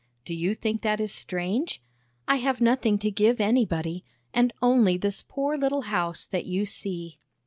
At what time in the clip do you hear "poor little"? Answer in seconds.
5.21-5.81